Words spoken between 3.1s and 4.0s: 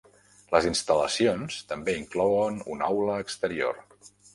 exterior.